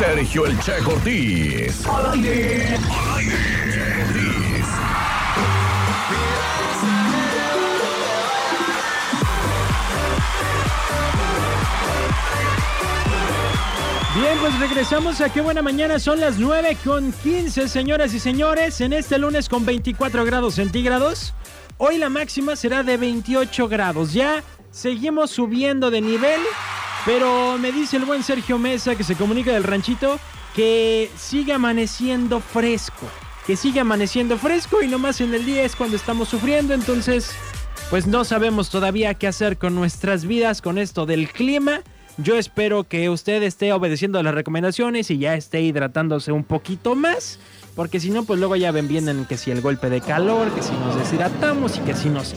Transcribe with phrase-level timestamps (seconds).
[0.00, 1.86] Sergio El Che Ortiz.
[1.86, 2.74] Al aire.
[2.74, 3.36] Al aire.
[3.70, 4.66] Che Ortiz.
[14.14, 15.98] Bien, pues regresamos a qué buena mañana.
[15.98, 18.80] Son las 9 con 15, señoras y señores.
[18.80, 21.34] En este lunes con 24 grados centígrados.
[21.76, 24.14] Hoy la máxima será de 28 grados.
[24.14, 26.40] Ya seguimos subiendo de nivel.
[27.06, 30.18] Pero me dice el buen Sergio Mesa que se comunica del ranchito
[30.54, 33.06] que sigue amaneciendo fresco.
[33.46, 36.74] Que sigue amaneciendo fresco y nomás en el día es cuando estamos sufriendo.
[36.74, 37.32] Entonces,
[37.88, 41.80] pues no sabemos todavía qué hacer con nuestras vidas con esto del clima.
[42.18, 47.38] Yo espero que usted esté obedeciendo las recomendaciones y ya esté hidratándose un poquito más.
[47.74, 50.62] Porque si no, pues luego ya ven vienen que si el golpe de calor, que
[50.62, 52.36] si nos deshidratamos y que si no sé.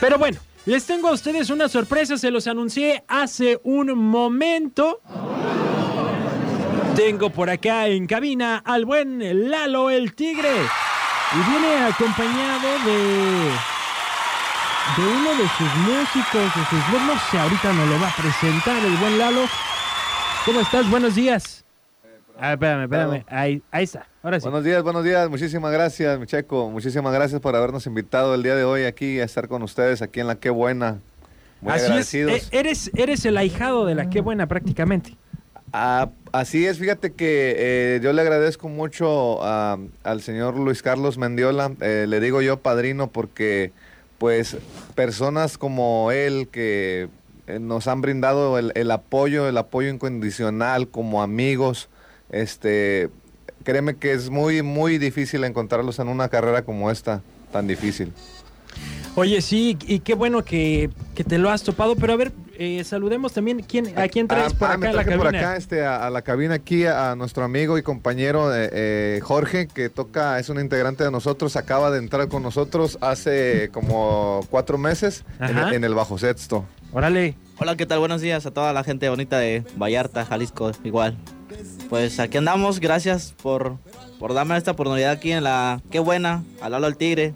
[0.00, 5.00] Pero bueno, les tengo a ustedes una sorpresa, se los anuncié hace un momento.
[6.96, 10.54] Tengo por acá en cabina al buen Lalo el Tigre.
[11.32, 13.50] Y viene acompañado de
[15.02, 18.96] uno de sus músicos, de sus no sé, ahorita nos lo va a presentar el
[18.96, 19.48] buen Lalo.
[20.44, 20.88] ¿Cómo estás?
[20.88, 21.63] Buenos días.
[22.38, 23.24] Ah, espérame, espérame.
[23.28, 24.06] Ahí, ahí está.
[24.22, 24.44] Ahora sí.
[24.44, 25.28] Buenos días, buenos días.
[25.30, 26.68] Muchísimas gracias, mi Checo.
[26.70, 30.20] Muchísimas gracias por habernos invitado el día de hoy aquí a estar con ustedes aquí
[30.20, 30.98] en La Qué Buena.
[31.60, 31.88] Muy Así es.
[31.90, 32.32] agradecidos.
[32.52, 35.16] E- Eres, eres el ahijado de la qué buena prácticamente.
[35.72, 41.18] Ah, así es, fíjate que eh, yo le agradezco mucho a- al señor Luis Carlos
[41.18, 43.72] Mendiola, eh, le digo yo padrino porque
[44.18, 44.56] pues
[44.94, 47.08] personas como él que
[47.48, 51.88] eh, nos han brindado el, el apoyo, el apoyo incondicional como amigos,
[52.34, 53.10] este,
[53.62, 58.12] créeme que es muy, muy difícil encontrarlos en una carrera como esta, tan difícil.
[59.16, 62.82] Oye, sí, y qué bueno que, que te lo has topado, pero a ver, eh,
[62.82, 65.30] saludemos también quién, a quién traes Ah, por ah, acá me en la traje cabina.
[65.30, 69.20] por acá este, a, a la cabina aquí a, nuestro amigo y compañero eh, eh,
[69.22, 74.40] Jorge, que toca, es un integrante de nosotros, acaba de entrar con nosotros hace como
[74.50, 76.64] cuatro meses en, en el bajo sexto.
[76.92, 77.36] Órale.
[77.58, 78.00] Hola, ¿qué tal?
[78.00, 81.16] Buenos días a toda la gente bonita de Vallarta, Jalisco, igual.
[81.94, 83.78] Pues aquí andamos, gracias por,
[84.18, 85.80] por darme esta oportunidad aquí en la...
[85.92, 87.34] Qué buena, a Lalo al Tigre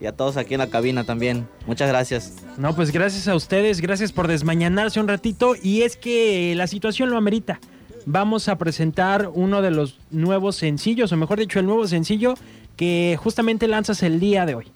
[0.00, 1.48] y a todos aquí en la cabina también.
[1.66, 2.34] Muchas gracias.
[2.56, 7.10] No, pues gracias a ustedes, gracias por desmañanarse un ratito y es que la situación
[7.10, 7.58] lo amerita.
[8.04, 12.34] Vamos a presentar uno de los nuevos sencillos, o mejor dicho, el nuevo sencillo
[12.76, 14.66] que justamente lanzas el día de hoy.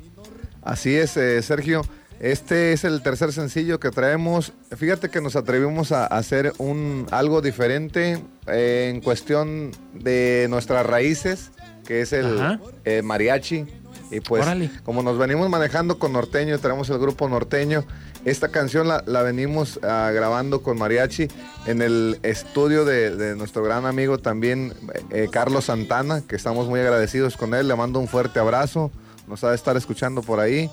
[0.61, 1.83] Así es, eh, Sergio.
[2.21, 4.53] Este es el tercer sencillo que traemos.
[4.77, 11.51] Fíjate que nos atrevimos a hacer un algo diferente eh, en cuestión de nuestras raíces,
[11.87, 13.65] que es el eh, mariachi.
[14.11, 14.71] Y pues, Órale.
[14.85, 17.85] como nos venimos manejando con norteño, tenemos el grupo norteño.
[18.27, 21.29] Esta canción la, la venimos ah, grabando con mariachi
[21.65, 24.75] en el estudio de, de nuestro gran amigo también,
[25.09, 27.67] eh, Carlos Santana, que estamos muy agradecidos con él.
[27.67, 28.91] Le mando un fuerte abrazo.
[29.27, 30.69] Nos ha de estar escuchando por ahí.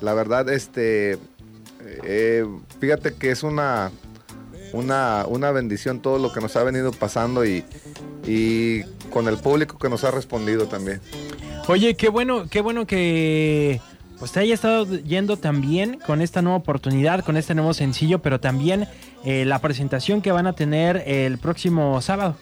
[0.00, 1.18] La verdad, este,
[2.04, 2.46] eh,
[2.80, 3.90] fíjate que es una,
[4.72, 7.64] una, una bendición todo lo que nos ha venido pasando y,
[8.26, 11.00] y con el público que nos ha respondido también.
[11.66, 13.80] Oye, qué bueno, qué bueno que
[14.18, 18.40] pues te haya estado yendo también con esta nueva oportunidad, con este nuevo sencillo, pero
[18.40, 18.88] también
[19.24, 22.36] eh, la presentación que van a tener el próximo sábado.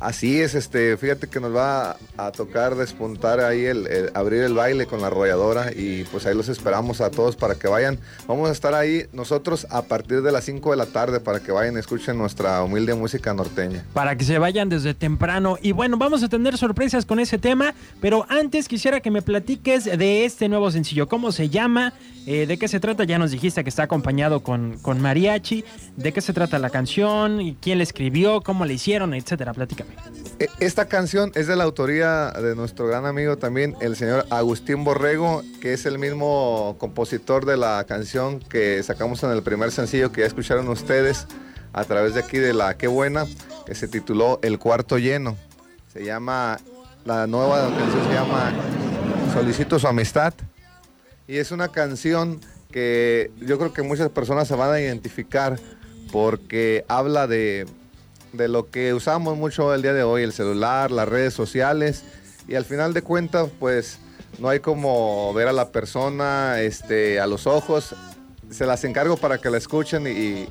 [0.00, 4.86] Así es, este, fíjate que nos va a tocar despuntar ahí el, abrir el baile
[4.86, 7.98] con la arrolladora y pues ahí los esperamos a todos para que vayan.
[8.28, 11.50] Vamos a estar ahí nosotros a partir de las 5 de la tarde para que
[11.50, 13.84] vayan y escuchen nuestra humilde música norteña.
[13.92, 15.58] para que se vayan desde temprano.
[15.60, 19.84] Y bueno, vamos a tener sorpresas con ese tema, pero antes quisiera que me platiques
[19.84, 21.08] de este nuevo sencillo.
[21.08, 21.92] ¿Cómo se llama?
[22.26, 23.04] Eh, ¿De qué se trata?
[23.04, 25.64] Ya nos dijiste que está acompañado con, con mariachi.
[25.96, 27.40] ¿De qué se trata la canción?
[27.40, 28.42] ¿Y ¿Quién la escribió?
[28.42, 29.14] ¿Cómo la hicieron?
[29.14, 29.54] Etcétera.
[29.54, 29.87] Platícame.
[30.38, 34.84] E- Esta canción es de la autoría de nuestro gran amigo también, el señor Agustín
[34.84, 40.12] Borrego, que es el mismo compositor de la canción que sacamos en el primer sencillo
[40.12, 41.26] que ya escucharon ustedes
[41.72, 43.26] a través de aquí de la Qué Buena,
[43.66, 45.36] que se tituló El Cuarto Lleno.
[45.92, 46.58] Se llama,
[47.04, 48.52] la nueva canción se llama
[49.34, 50.34] Solicito su amistad.
[51.26, 52.40] Y es una canción
[52.70, 55.58] que yo creo que muchas personas se van a identificar
[56.10, 57.66] porque habla de,
[58.32, 62.04] de lo que usamos mucho el día de hoy, el celular, las redes sociales.
[62.46, 63.98] Y al final de cuentas, pues
[64.38, 67.94] no hay como ver a la persona este, a los ojos.
[68.50, 70.48] Se las encargo para que la escuchen y,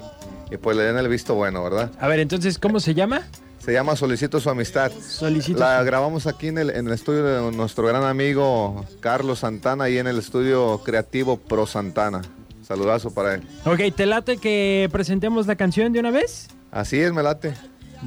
[0.53, 1.91] y, pues le den el visto bueno, ¿verdad?
[1.99, 3.23] A ver, entonces, ¿cómo se llama?
[3.59, 4.91] Se llama Solicito su amistad.
[4.91, 5.59] Solicito.
[5.59, 9.97] La grabamos aquí en el, en el estudio de nuestro gran amigo Carlos Santana y
[9.97, 12.21] en el estudio creativo Pro Santana.
[12.67, 13.43] Saludazo para él.
[13.65, 16.49] Ok, ¿te late que presentemos la canción de una vez?
[16.71, 17.53] Así es, me late.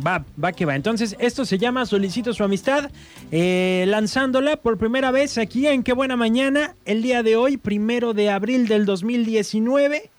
[0.06, 0.76] Va, va que va.
[0.76, 2.90] Entonces, esto se llama Solicito su amistad,
[3.32, 8.14] eh, lanzándola por primera vez aquí en Qué Buena Mañana, el día de hoy, primero
[8.14, 10.10] de abril del 2019.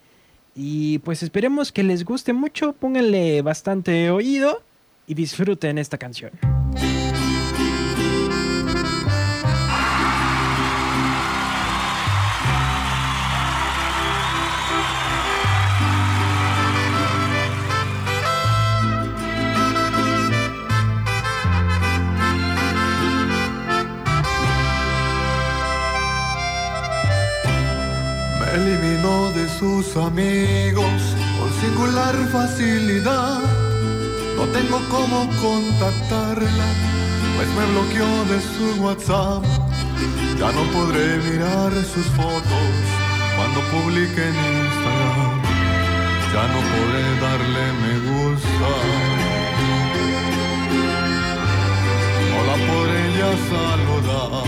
[0.55, 4.61] Y pues esperemos que les guste mucho, pónganle bastante oído
[5.07, 6.31] y disfruten esta canción.
[29.61, 31.01] Sus amigos
[31.37, 33.41] con singular facilidad.
[34.35, 36.69] No tengo cómo contactarla,
[37.35, 39.43] pues me bloqueó de su WhatsApp.
[40.39, 42.71] Ya no podré mirar sus fotos
[43.37, 45.37] cuando publique en Instagram.
[46.33, 48.69] Ya no podré darle me gusta.
[52.31, 54.43] No la podré ya saludar.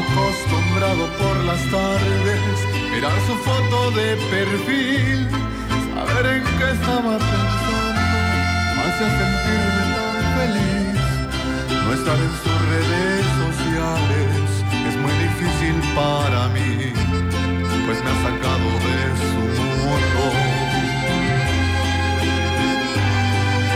[0.00, 5.28] Acostumbrado por las tardes mirar su foto de perfil,
[5.94, 8.02] saber en qué estaba pensando,
[8.76, 11.00] me hace sentirme tan feliz.
[11.84, 14.46] No estar en sus redes sociales
[14.88, 16.92] es muy difícil para mí,
[17.86, 19.42] pues me ha sacado de su
[19.80, 20.24] mundo.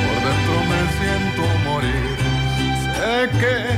[0.04, 2.16] Por dentro me siento morir,
[2.96, 3.75] sé que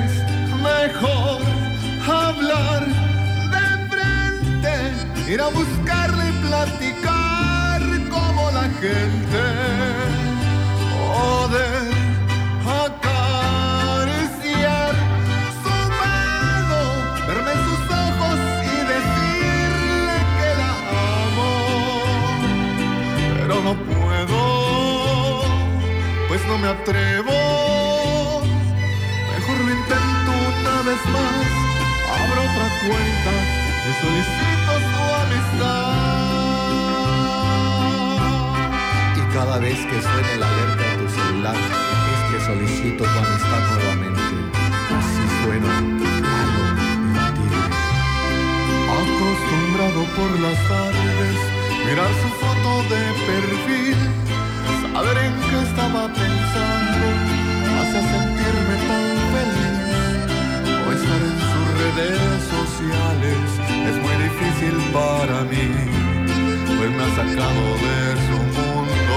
[5.39, 7.81] ir a buscarle y platicar
[8.11, 9.45] como la gente,
[10.91, 11.87] poder
[12.85, 14.15] acariciar
[15.63, 16.81] su mano,
[17.29, 20.73] verme en sus ojos y decirle que la
[21.23, 21.53] amo,
[23.39, 24.41] pero no puedo,
[26.29, 27.39] pues no me atrevo.
[29.35, 30.31] Mejor lo intento
[30.61, 31.47] una vez más.
[32.11, 33.58] Abro otra cuenta
[33.89, 35.89] y solicito su amistad.
[39.17, 41.57] Y cada vez que suene la alerta de tu celular,
[42.15, 44.23] es que solicito tu amistad nuevamente.
[44.99, 45.73] Así suena
[46.35, 46.77] Lalo el
[47.37, 47.63] tigre.
[49.01, 51.39] Acostumbrado por las tardes,
[51.87, 53.99] mirar su foto de perfil,
[54.93, 57.07] saber en qué estaba pensando,
[57.81, 59.68] hace sentirme tan feliz.
[60.89, 63.47] O estar en sus redes sociales.
[63.89, 65.69] Es muy difícil para mí,
[66.79, 69.17] pues me ha sacado de su mundo.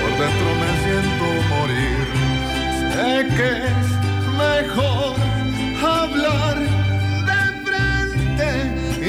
[0.00, 2.06] Por dentro me siento morir,
[2.92, 3.88] sé que es
[4.44, 5.14] mejor
[5.82, 6.56] hablar
[7.28, 8.50] de frente,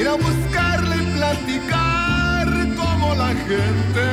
[0.00, 4.04] ir a buscarle y platicar como la gente,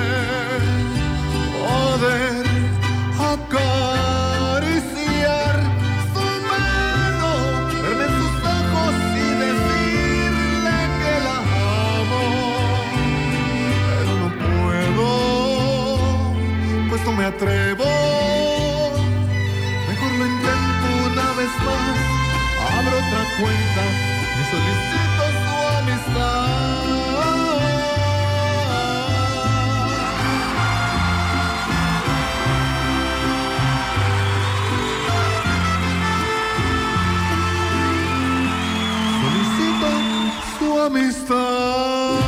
[40.86, 42.20] amistad.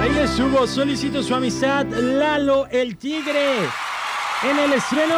[0.00, 3.58] Ahí estuvo, solicito su amistad, Lalo el Tigre.
[4.48, 5.16] En el estreno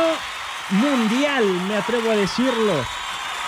[0.70, 2.74] mundial, me atrevo a decirlo.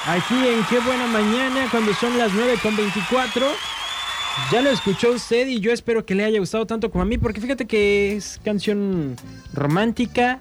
[0.07, 3.47] Aquí en Qué Buena Mañana, cuando son las 9 con 24.
[4.53, 7.19] Ya lo escuchó usted y yo espero que le haya gustado tanto como a mí,
[7.19, 9.17] porque fíjate que es canción
[9.53, 10.41] romántica,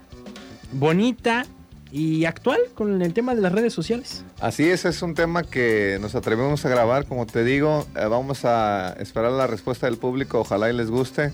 [0.71, 1.45] bonita
[1.91, 4.23] y actual con el tema de las redes sociales.
[4.39, 8.45] Así es, es un tema que nos atrevemos a grabar, como te digo, eh, vamos
[8.45, 11.31] a esperar la respuesta del público, ojalá y les guste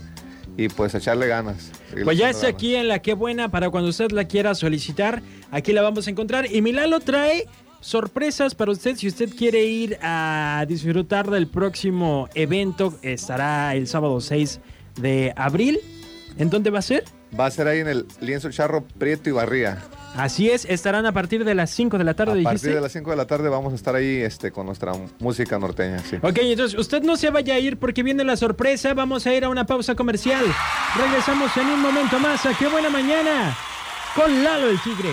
[0.56, 1.70] y pues echarle ganas.
[2.04, 5.22] Pues ya está aquí en la que buena para cuando usted la quiera solicitar.
[5.50, 6.50] Aquí la vamos a encontrar.
[6.50, 7.46] Y Milalo trae
[7.80, 12.94] sorpresas para usted si usted quiere ir a disfrutar del próximo evento.
[13.02, 14.60] Estará el sábado 6
[15.00, 15.80] de abril.
[16.38, 17.04] ¿En dónde va a ser?
[17.38, 19.82] Va a ser ahí en el lienzo charro Prieto y Barría.
[20.16, 22.54] Así es, estarán a partir de las 5 de la tarde, A dijiste.
[22.54, 25.58] partir de las 5 de la tarde vamos a estar ahí este, con nuestra música
[25.58, 25.98] norteña.
[26.00, 26.16] Sí.
[26.22, 28.94] Ok, entonces usted no se vaya a ir porque viene la sorpresa.
[28.94, 30.44] Vamos a ir a una pausa comercial.
[30.96, 33.56] Regresamos en un momento más a Qué Buena Mañana
[34.14, 35.10] con Lalo el Tigre.